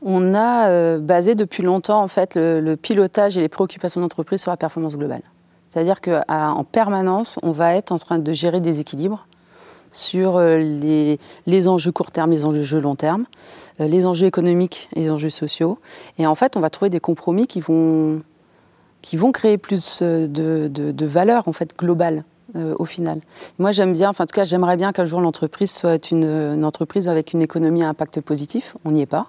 on 0.01 0.33
a 0.33 0.69
euh, 0.69 0.99
basé 0.99 1.35
depuis 1.35 1.63
longtemps 1.63 2.01
en 2.01 2.07
fait 2.07 2.35
le, 2.35 2.75
pilotage 2.75 3.37
et 3.37 3.41
les 3.41 3.49
préoccupations 3.49 4.01
d'entreprise 4.01 4.41
sur 4.41 4.51
la 4.51 4.57
performance 4.57 4.97
globale. 4.97 5.21
C'est-à-dire 5.69 6.01
qu'en 6.01 6.65
permanence, 6.69 7.39
on 7.43 7.51
va 7.51 7.75
être 7.75 7.91
en 7.91 7.97
train 7.97 8.19
de 8.19 8.33
gérer 8.33 8.59
des 8.59 8.79
équilibres 8.79 9.25
sur 9.89 10.37
euh, 10.37 10.57
les, 10.57 11.67
enjeux 11.67 11.91
court 11.91 12.11
terme, 12.11 12.31
les 12.31 12.45
enjeux 12.45 12.79
long 12.79 12.95
terme, 12.95 13.25
euh, 13.79 13.87
les 13.87 14.05
enjeux 14.05 14.25
économiques 14.25 14.89
les 14.93 15.09
enjeux 15.09 15.29
sociaux. 15.29 15.79
Et 16.17 16.25
en 16.25 16.35
fait, 16.35 16.57
on 16.57 16.59
va 16.59 16.69
trouver 16.69 16.89
des 16.89 16.99
compromis 16.99 17.47
qui 17.47 17.61
vont, 17.61 18.21
qui 19.01 19.17
vont 19.17 19.31
créer 19.31 19.57
plus 19.57 20.01
de, 20.01 20.27
de, 20.67 21.05
valeur 21.05 21.47
en 21.47 21.53
fait 21.53 21.77
globale 21.77 22.23
au 22.53 22.83
final. 22.83 23.21
Moi, 23.59 23.71
j'aime 23.71 23.93
bien, 23.93 24.09
enfin, 24.09 24.25
en 24.25 24.27
tout 24.27 24.35
cas, 24.35 24.43
j'aimerais 24.43 24.75
bien 24.75 24.91
qu'un 24.91 25.05
jour 25.05 25.21
l'entreprise 25.21 25.71
soit 25.71 26.11
une, 26.11 26.65
entreprise 26.65 27.07
avec 27.07 27.31
une 27.31 27.41
économie 27.41 27.81
à 27.81 27.87
impact 27.87 28.19
positif. 28.19 28.75
On 28.83 28.91
n'y 28.91 29.01
est 29.01 29.05
pas. 29.05 29.27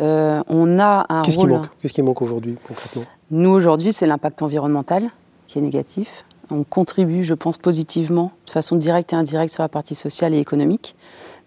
Euh, 0.00 0.42
on 0.48 0.78
a 0.78 1.06
un 1.08 1.22
Qu'est-ce 1.22 1.38
Qui 1.38 1.46
manque? 1.46 1.66
Qu'est-ce 1.80 1.92
qui 1.92 2.02
manque 2.02 2.20
aujourd'hui 2.22 2.56
concrètement? 2.66 3.02
Nous 3.30 3.50
aujourd'hui, 3.50 3.92
c'est 3.92 4.06
l'impact 4.06 4.42
environnemental 4.42 5.10
qui 5.46 5.58
est 5.58 5.62
négatif. 5.62 6.24
On 6.50 6.62
contribue, 6.64 7.24
je 7.24 7.34
pense, 7.34 7.58
positivement, 7.58 8.30
de 8.46 8.50
façon 8.50 8.76
directe 8.76 9.12
et 9.12 9.16
indirecte 9.16 9.52
sur 9.52 9.62
la 9.62 9.68
partie 9.68 9.94
sociale 9.94 10.34
et 10.34 10.38
économique. 10.38 10.94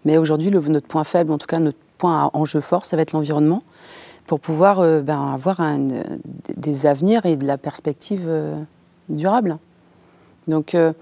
Mais 0.04 0.18
aujourd'hui, 0.18 0.50
notre 0.50 0.86
point 0.86 1.04
faible, 1.04 1.32
en 1.32 1.38
tout 1.38 1.46
cas 1.46 1.58
notre 1.58 1.78
point 1.96 2.24
à 2.24 2.30
enjeu 2.34 2.60
fort, 2.60 2.84
ça 2.84 2.96
va 2.96 3.02
être 3.02 3.12
l'environnement, 3.12 3.62
pour 4.26 4.40
pouvoir 4.40 4.80
euh, 4.80 5.00
ben, 5.00 5.32
avoir 5.32 5.60
des 6.56 6.86
avenirs 6.86 7.26
et 7.26 7.36
de 7.36 7.46
la 7.46 7.58
perspective 7.58 8.24
euh, 8.26 8.60
durable. 9.08 9.58
Donc, 10.48 10.74
euh, 10.74 10.92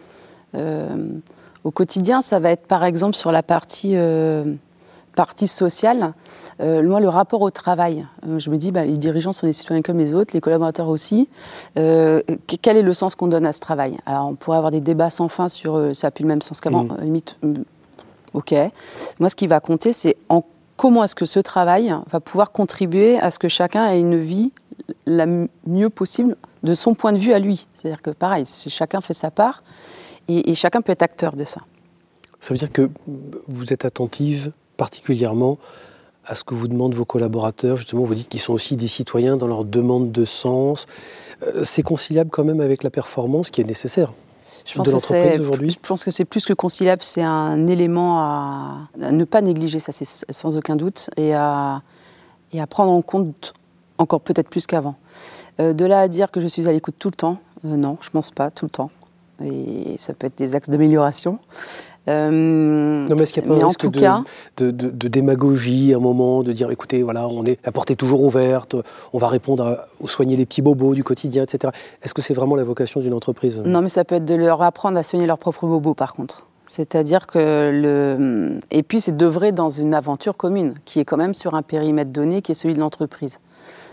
au 1.65 1.71
quotidien, 1.71 2.21
ça 2.21 2.39
va 2.39 2.51
être 2.51 2.67
par 2.67 2.85
exemple 2.85 3.17
sur 3.17 3.33
la 3.33 3.43
partie 3.43 3.97
partie 5.19 5.49
sociale, 5.49 6.15
euh, 6.61 6.81
moi, 6.81 7.01
le 7.01 7.09
rapport 7.09 7.43
au 7.43 7.51
travail, 7.51 8.07
euh, 8.25 8.39
je 8.39 8.51
me 8.51 8.57
dis, 8.57 8.71
bah, 8.71 8.85
les 8.85 8.97
dirigeants 8.97 9.33
sont 9.33 9.49
des 9.49 9.53
citoyens 9.53 9.83
comme 9.83 9.99
les 9.99 10.15
autres, 10.15 10.33
les 10.33 10.41
collaborateurs 10.41 10.87
aussi. 10.87 11.29
Euh, 11.77 12.23
quel 12.63 12.77
est 12.77 12.83
le 12.83 12.95
sens 12.95 13.17
qu'on 13.17 13.27
donne 13.27 13.45
à 13.45 13.53
ce 13.53 13.59
travail? 13.59 13.99
Alors, 14.07 14.29
on 14.29 14.37
pourrait 14.37 14.59
avoir 14.59 14.71
des 14.71 14.81
débats 14.81 15.11
sans 15.11 15.27
fin 15.27 15.49
sur 15.49 15.93
ça 15.93 16.07
n'a 16.07 16.11
plus 16.13 16.23
le 16.23 16.29
même 16.29 16.41
sens 16.41 16.61
qu'avant. 16.61 16.85
Mmh. 16.85 16.97
Limite, 17.01 17.37
mm, 17.43 17.55
ok. 18.33 18.55
Moi, 19.19 19.29
ce 19.29 19.35
qui 19.35 19.49
va 19.49 19.59
compter, 19.59 19.93
c'est 19.93 20.15
en 20.29 20.45
comment 20.77 21.03
est-ce 21.03 21.17
que 21.17 21.27
ce 21.27 21.41
travail 21.41 21.93
va 22.13 22.21
pouvoir 22.21 22.53
contribuer 22.53 23.19
à 23.19 23.33
ce 23.33 23.41
que 23.41 23.49
chacun 23.49 23.89
ait 23.89 23.99
une 23.99 24.21
vie 24.21 24.53
la 25.05 25.27
mieux 25.67 25.91
possible 25.91 26.37
de 26.63 26.75
son 26.77 26.95
point 26.95 27.13
de 27.13 27.19
vue 27.19 27.33
à 27.33 27.41
lui. 27.41 27.67
C'est-à-dire 27.75 28.03
que, 28.03 28.11
pareil, 28.11 28.45
chacun 28.47 29.01
fait 29.01 29.15
sa 29.15 29.33
part 29.33 29.65
et, 30.29 30.49
et 30.49 30.55
chacun 30.55 30.81
peut 30.81 30.93
être 30.93 31.03
acteur 31.03 31.35
de 31.35 31.43
ça. 31.43 31.63
Ça 32.39 32.55
veut 32.55 32.59
dire 32.59 32.71
que 32.71 32.89
vous 33.49 33.73
êtes 33.73 33.85
attentive 33.85 34.53
particulièrement 34.79 35.59
à 36.25 36.35
ce 36.35 36.45
que 36.45 36.55
vous 36.55 36.69
demandent 36.69 36.95
vos 36.95 37.05
collaborateurs. 37.05 37.77
Justement, 37.77 38.05
vous 38.05 38.15
dites 38.15 38.29
qu'ils 38.29 38.41
sont 38.41 38.55
aussi 38.55 38.77
des 38.77 38.89
citoyens 38.89 39.37
dans 39.37 39.47
leur 39.47 39.67
demande 39.67 40.11
de 40.13 40.25
sens. 40.25 40.87
Euh, 41.43 41.65
c'est 41.65 41.83
conciliable 41.83 42.31
quand 42.31 42.45
même 42.45 42.61
avec 42.61 42.83
la 42.83 42.91
performance 42.91 43.51
qui 43.51 43.61
est 43.61 43.65
nécessaire. 43.65 44.13
Je 44.65 44.75
pense, 44.75 44.91
que 44.91 45.41
aujourd'hui? 45.41 45.71
je 45.71 45.79
pense 45.79 46.05
que 46.05 46.11
c'est 46.11 46.27
plus 46.27 46.45
que 46.45 46.53
conciliable, 46.53 47.03
c'est 47.03 47.23
un 47.23 47.67
élément 47.67 48.21
à, 48.21 48.89
ne 48.99 49.25
pas 49.25 49.41
négliger, 49.41 49.79
ça 49.79 49.93
c'est 49.93 50.05
sans 50.05 50.59
aucun 50.59 50.77
doute, 50.77 51.09
et 51.17 51.33
à, 51.33 51.81
et 52.53 52.61
à 52.61 52.67
prendre 52.67 52.93
en 52.93 53.01
compte 53.01 53.55
encore 53.97 54.21
peut-être 54.21 54.51
plus 54.51 54.67
qu'avant. 54.67 54.97
Euh, 55.59 55.73
de 55.73 55.87
là 55.87 56.01
à 56.01 56.09
dire 56.09 56.31
que 56.31 56.41
je 56.41 56.49
suis 56.49 56.69
à 56.69 56.73
l'écoute 56.73 56.97
tout 56.99 57.09
le 57.09 57.15
temps, 57.15 57.39
euh, 57.65 57.77
non, 57.77 57.97
je 58.03 58.09
ne 58.09 58.13
pense 58.13 58.31
pas 58.31 58.51
tout 58.51 58.67
le 58.67 58.71
temps. 58.71 58.91
Et 59.43 59.97
ça 59.97 60.13
peut 60.13 60.27
être 60.27 60.37
des 60.37 60.55
axes 60.55 60.69
d'amélioration. 60.69 61.39
Euh, 62.09 63.07
non, 63.07 63.15
mais 63.15 63.23
est-ce 63.23 63.35
qu'il 63.35 63.45
n'y 63.45 63.51
a 63.51 63.55
pas 63.55 63.65
un 63.65 63.69
risque 63.69 63.91
de, 63.91 64.01
cas... 64.01 64.23
de, 64.57 65.09
démagogie 65.09 65.93
à 65.93 65.99
un 65.99 66.01
moment, 66.01 66.43
de 66.43 66.53
dire 66.53 66.71
écoutez, 66.71 67.03
voilà, 67.03 67.29
on 67.29 67.45
est, 67.45 67.59
la 67.65 67.73
porte 67.73 67.91
est 67.91 67.97
toujours 67.97 68.23
ouverte, 68.23 68.77
on 69.13 69.19
va 69.19 69.29
répondre 69.29 69.65
à, 69.65 70.07
soigner 70.07 70.37
les 70.37 70.47
petits 70.47 70.63
bobos 70.63 70.95
du 70.95 71.05
quotidien, 71.05 71.43
etc. 71.43 71.73
Est-ce 72.03 72.15
que 72.15 72.23
c'est 72.23 72.35
vraiment 72.35 72.57
la 72.57 72.65
vocation 72.65 73.01
d'une 73.01 73.15
entreprise? 73.15 73.63
Non, 73.65 73.83
mais 73.83 73.89
ça 73.89 74.05
peut 74.05 74.17
être 74.17 74.25
de 74.25 74.35
leur 74.35 74.63
apprendre 74.63 74.99
à 74.99 75.03
soigner 75.03 75.27
leurs 75.27 75.39
propres 75.39 75.67
bobos, 75.67 75.95
par 75.95 76.15
contre. 76.15 76.47
C'est-à-dire 76.65 77.27
que 77.27 77.71
le. 77.73 78.61
Et 78.71 78.83
puis, 78.83 79.01
c'est 79.01 79.17
d'œuvrer 79.17 79.53
dans 79.53 79.71
une 79.71 79.95
aventure 79.95 80.37
commune, 80.37 80.75
qui 80.85 81.01
est 81.01 81.05
quand 81.05 81.17
même 81.17 81.35
sur 81.35 81.55
un 81.55 81.63
périmètre 81.63 82.11
donné, 82.11 82.43
qui 82.43 82.53
est 82.53 82.55
celui 82.55 82.75
de 82.75 82.81
l'entreprise. 82.81 83.41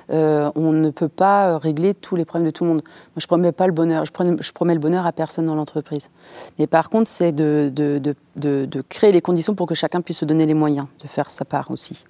Euh, 0.09 0.51
on 0.55 0.71
ne 0.71 0.89
peut 0.89 1.07
pas 1.09 1.49
euh, 1.49 1.57
régler 1.57 1.93
tous 1.93 2.15
les 2.15 2.25
problèmes 2.25 2.47
de 2.47 2.51
tout 2.51 2.63
le 2.63 2.69
monde. 2.71 2.83
Moi, 2.83 3.19
je 3.19 3.27
promets 3.27 3.51
pas 3.51 3.67
le 3.67 3.73
bonheur, 3.73 4.05
je 4.05 4.11
promets, 4.11 4.35
je 4.39 4.51
promets 4.51 4.73
le 4.73 4.79
bonheur 4.79 5.05
à 5.05 5.11
personne 5.11 5.45
dans 5.45 5.55
l'entreprise. 5.55 6.09
Mais 6.59 6.67
par 6.67 6.89
contre, 6.89 7.07
c'est 7.07 7.31
de, 7.31 7.71
de, 7.73 8.81
créer 8.89 9.11
les 9.11 9.21
conditions 9.21 9.55
pour 9.55 9.67
que 9.67 9.75
chacun 9.75 10.01
puisse 10.01 10.19
se 10.19 10.25
donner 10.25 10.45
les 10.45 10.53
moyens 10.53 10.87
de 11.01 11.07
faire 11.07 11.29
sa 11.29 11.45
part 11.45 11.71
aussi. 11.71 12.05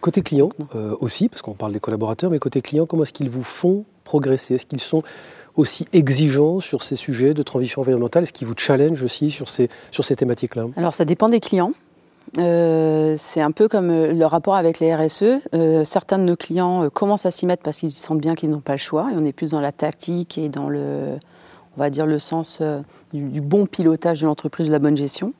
Côté 0.00 0.22
client 0.22 0.50
euh, 0.74 0.94
aussi, 1.00 1.28
parce 1.28 1.42
qu'on 1.42 1.54
parle 1.54 1.72
des 1.72 1.80
collaborateurs, 1.80 2.30
mais 2.30 2.38
côté 2.38 2.60
client, 2.60 2.86
comment 2.86 3.04
est-ce 3.04 3.12
qu'ils 3.12 3.30
vous 3.30 3.42
font 3.42 3.84
progresser? 4.04 4.54
Est-ce 4.54 4.66
qu'ils 4.66 4.80
sont 4.80 5.02
aussi 5.56 5.86
exigeants 5.92 6.60
sur 6.60 6.82
ces 6.82 6.96
sujets 6.96 7.32
de 7.32 7.42
transition 7.42 7.80
environnementale? 7.80 8.24
Est-ce 8.24 8.32
qu'ils 8.32 8.46
vous 8.46 8.54
challenge 8.56 9.02
aussi 9.02 9.30
sur 9.30 9.48
ces, 9.48 9.68
sur 9.90 10.04
ces 10.04 10.16
thématiques-là? 10.16 10.66
Alors 10.76 10.92
ça 10.92 11.04
dépend 11.04 11.28
des 11.28 11.40
clients. 11.40 11.72
Euh, 12.38 13.14
c'est 13.16 13.40
un 13.40 13.52
peu 13.52 13.68
comme 13.68 13.90
euh, 13.90 14.12
le 14.12 14.26
rapport 14.26 14.56
avec 14.56 14.80
les 14.80 14.94
RSE. 14.94 15.40
Euh, 15.54 15.84
certains 15.84 16.18
de 16.18 16.24
nos 16.24 16.36
clients 16.36 16.88
commencent 16.90 17.26
à 17.26 17.30
s'y 17.30 17.46
mettre 17.46 17.62
parce 17.62 17.78
qu'ils 17.78 17.92
sentent 17.92 18.20
bien 18.20 18.34
qu'ils 18.34 18.50
n'ont 18.50 18.60
pas 18.60 18.72
le 18.72 18.78
choix 18.78 19.08
et 19.12 19.16
on 19.16 19.24
est 19.24 19.32
plus 19.32 19.50
dans 19.50 19.60
la 19.60 19.72
tactique 19.72 20.38
et 20.38 20.48
dans 20.48 20.68
le, 20.68 21.18
on 21.76 21.80
va 21.80 21.90
dire 21.90 22.06
le 22.06 22.18
sens 22.18 22.60
du, 23.12 23.40
bon 23.40 23.66
pilotage 23.66 24.20
de 24.20 24.26
l'entreprise, 24.26 24.66
de 24.66 24.72
la 24.72 24.78
bonne 24.78 24.96
gestion. 24.96 25.32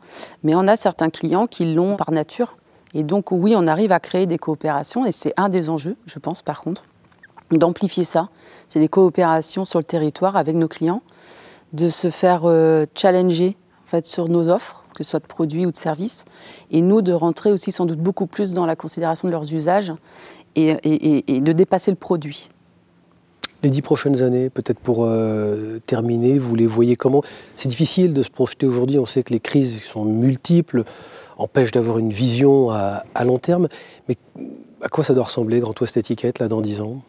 Mais 0.43 0.55
on 0.55 0.67
a 0.69 0.77
certains 0.77 1.11
clients 1.11 1.47
qui 1.47 1.75
l'ont 1.75 1.97
par 1.97 2.13
nature. 2.13 2.57
Et 2.95 3.03
donc 3.03 3.33
oui, 3.33 3.55
on 3.57 3.67
arrive 3.67 3.91
à 3.91 3.99
créer 3.99 4.27
des 4.27 4.39
coopérations 4.39 5.05
et 5.05 5.11
c'est 5.11 5.35
un 5.37 5.49
des 5.49 5.69
enjeux, 5.69 5.97
je 6.07 6.19
pense 6.21 6.43
par 6.43 6.61
contre, 6.61 6.85
d'amplifier 7.51 8.05
ça. 8.05 8.29
C'est 8.69 8.79
les 8.79 8.89
coopérations 8.89 9.65
sur 9.65 9.81
le 9.81 9.85
territoire 9.85 10.37
avec 10.37 10.55
nos 10.55 10.69
clients, 10.69 11.03
de 11.73 11.89
se 11.89 12.11
faire 12.11 12.43
challenger 12.95 13.57
en 13.85 13.89
fait, 13.89 14.07
sur 14.07 14.29
nos 14.29 14.49
offres 14.49 14.84
que 14.95 15.05
ce 15.05 15.11
soit 15.11 15.21
de 15.21 15.27
produits 15.27 15.67
ou 15.67 15.73
de 15.73 15.77
services, 15.77 16.25
et 16.71 16.81
nous 16.81 17.03
de 17.03 17.13
rentrer 17.13 17.53
aussi 17.53 17.73
sans 17.73 17.87
doute 17.87 18.01
beaucoup 18.01 18.27
plus 18.27 18.53
dans 18.53 18.67
la 18.67 18.77
considération 18.77 19.29
de 19.29 19.33
leurs 19.33 19.53
usages 19.53 19.93
et, 20.57 21.41
de 21.41 21.53
dépasser 21.53 21.91
le 21.91 21.97
produit. 21.97 22.51
Les 23.63 23.71
dix 23.71 23.83
prochaines 23.83 24.23
années, 24.23 24.51
peut-être 24.51 24.79
pour 24.79 25.05
euh, 25.05 25.79
terminer, 25.87 26.39
vous 26.39 26.55
les 26.55 26.67
voyez 26.67 26.97
comment? 26.97 27.23
C'est 27.57 27.69
difficile 27.69 28.13
de 28.13 28.23
se 28.23 28.29
projeter 28.29 28.67
aujourd'hui, 28.67 28.99
on 28.99 29.07
sait 29.07 29.23
que 29.23 29.33
les 29.33 29.41
crises 29.41 29.83
sont 29.83 30.05
multiples, 30.05 30.85
empêchent 31.39 31.73
d'avoir 31.73 31.99
une 31.99 32.11
vision 32.11 32.71
à, 32.71 33.25
long 33.25 33.39
terme, 33.39 33.69
mais 34.09 34.17
à 34.83 34.89
quoi 34.89 35.03
ça 35.03 35.15
doit 35.15 35.25
ressembler 35.25 35.61
Grand 35.61 35.79
Ouest 35.81 35.97
Étiquette 35.97 36.39
là 36.39 36.49
dans 36.49 36.61
dix 36.61 36.81
ans? 36.81 37.03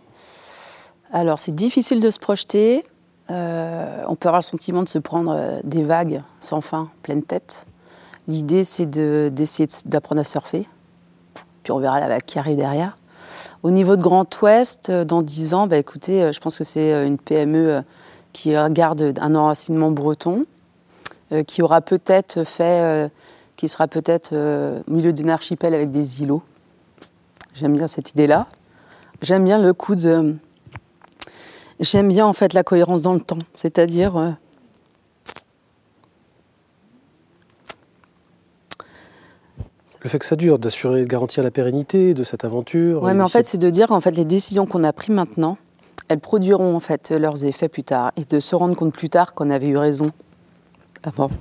Alors 1.12 1.40
c'est 1.40 1.54
difficile 1.54 2.00
de 2.00 2.10
se 2.10 2.20
projeter, 2.20 2.84
euh, 3.30 4.04
on 4.08 4.16
peut 4.16 4.28
avoir 4.28 4.40
le 4.40 4.46
sentiment 4.46 4.84
de 4.84 4.90
se 4.90 5.00
prendre 5.00 5.32
euh, 5.32 5.60
des 5.64 5.84
vagues 5.84 6.22
sans 6.40 6.62
fin, 6.62 6.90
pleine 7.02 7.24
tête. 7.24 7.66
L'idée, 8.28 8.64
c'est 8.64 8.86
d'essayer 8.86 9.68
d'apprendre 9.86 10.22
à 10.22 10.24
surfer. 10.24 10.68
Puis 11.64 11.72
on 11.72 11.80
verra 11.80 12.00
la 12.00 12.08
vague 12.08 12.24
qui 12.24 12.40
arrive 12.40 12.58
derrière. 12.58 12.98
Au 13.64 13.72
niveau 13.72 13.96
de 13.96 14.02
Grand 14.02 14.28
Ouest, 14.42 14.90
euh, 14.90 15.06
dans 15.06 15.22
10 15.22 15.54
ans, 15.54 15.68
bah, 15.68 15.78
écoutez, 15.78 16.22
euh, 16.22 16.32
je 16.32 16.40
pense 16.40 16.58
que 16.58 16.64
c'est 16.64 16.94
euh, 16.94 17.06
une 17.06 17.18
PME 17.18 17.84
qui 18.34 18.54
garde 18.72 19.14
un 19.22 19.34
enracinement 19.34 19.92
breton, 19.92 20.44
qui 21.48 21.62
aura 21.62 21.80
peut-être 21.80 22.44
fait, 22.44 23.10
qui 23.56 23.70
sera 23.70 23.88
peut-être 23.88 24.36
au 24.36 24.94
milieu 24.94 25.14
d'un 25.14 25.30
archipel 25.30 25.74
avec 25.74 25.90
des 25.90 26.22
îlots. 26.22 26.44
J'aime 27.54 27.78
bien 27.78 27.88
cette 27.88 28.12
idée-là. 28.12 28.48
J'aime 29.22 29.46
bien 29.46 29.58
le 29.58 29.72
coup 29.72 29.96
de. 29.96 30.36
J'aime 31.80 32.10
bien 32.10 32.26
en 32.26 32.34
fait 32.34 32.52
la 32.52 32.64
cohérence 32.64 33.04
dans 33.04 33.14
le 33.14 33.22
temps, 33.22 33.40
c'est-à-dire 33.54 34.36
le 40.06 40.10
fait 40.10 40.20
que 40.20 40.26
ça 40.28 40.36
dure, 40.36 40.60
d'assurer, 40.60 41.02
de 41.02 41.08
garantir 41.08 41.42
la 41.42 41.50
pérennité 41.50 42.14
de 42.14 42.24
cette 42.24 42.46
aventure. 42.46 43.02
Oui, 43.02 43.16
mais 43.16 43.24
en 43.24 43.28
fait, 43.28 43.48
c'est 43.48 43.58
de 43.58 43.72
dire 43.72 43.92
en 43.92 44.00
fait 44.00 44.12
les 44.12 44.24
décisions 44.24 44.68
qu'on 44.68 44.84
a 44.84 44.94
prises 44.94 45.16
maintenant, 45.16 45.58
elles 46.10 46.20
produiront 46.20 46.76
en 46.76 46.80
fait 46.80 47.10
leurs 47.10 47.44
effets 47.44 47.70
plus 47.70 47.84
tard 47.84 48.12
et 48.16 48.24
de 48.24 48.40
se 48.40 48.56
rendre 48.56 48.76
compte 48.76 48.94
plus 48.94 49.10
tard 49.10 49.34
qu'on 49.34 49.50
avait 49.50 49.70
eu 49.70 49.78
raison 49.78 50.12
avant. 51.02 51.32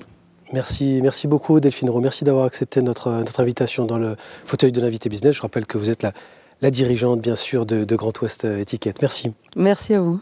Merci, 0.54 1.00
merci 1.02 1.28
beaucoup 1.28 1.61
Delphine 1.61 1.90
Roux. 1.90 2.00
Merci 2.00 2.25
d'avoir 2.25 2.47
accepté 2.47 2.80
notre, 2.80 3.11
notre 3.11 3.38
invitation 3.40 3.85
dans 3.85 3.99
le 3.99 4.16
fauteuil 4.47 4.73
de 4.73 4.80
l'invité 4.80 5.11
business. 5.11 5.37
Je 5.37 5.42
rappelle 5.42 5.66
que 5.66 5.76
vous 5.76 5.90
êtes 5.90 6.02
la, 6.02 6.14
la 6.62 6.71
dirigeante, 6.71 7.21
bien 7.21 7.37
sûr, 7.37 7.66
de, 7.66 7.85
de 7.85 7.97
Grand 7.97 8.18
Ouest 8.23 8.47
Étiquette. 8.47 9.02
Merci. 9.02 9.35
Merci 9.56 9.92
à 9.92 10.00
vous. 10.00 10.21